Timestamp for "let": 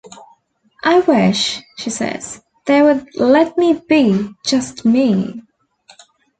3.17-3.55